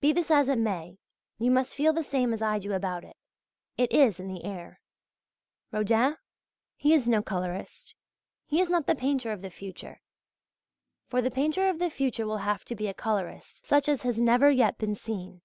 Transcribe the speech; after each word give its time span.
Be 0.00 0.12
this 0.12 0.30
as 0.30 0.46
it 0.48 0.60
may, 0.60 0.96
you 1.38 1.50
must 1.50 1.74
feel 1.74 1.92
the 1.92 2.04
same 2.04 2.32
as 2.32 2.40
I 2.40 2.60
do 2.60 2.72
about 2.72 3.02
it 3.02 3.16
it 3.76 3.92
is 3.92 4.20
in 4.20 4.28
the 4.28 4.44
air. 4.44 4.80
Rodin? 5.72 6.18
He 6.76 6.94
is 6.94 7.08
no 7.08 7.20
colourist. 7.20 7.96
He 8.46 8.60
is 8.60 8.70
not 8.70 8.86
the 8.86 8.94
painter 8.94 9.32
of 9.32 9.42
the 9.42 9.50
future. 9.50 10.02
For 11.08 11.20
the 11.20 11.32
painter 11.32 11.68
of 11.68 11.80
the 11.80 11.90
future 11.90 12.28
will 12.28 12.38
have 12.46 12.64
to 12.66 12.76
be 12.76 12.86
a 12.86 12.94
colourist 12.94 13.66
such 13.66 13.88
as 13.88 14.02
has 14.02 14.20
never 14.20 14.48
yet 14.52 14.78
been 14.78 14.94
seen. 14.94 15.42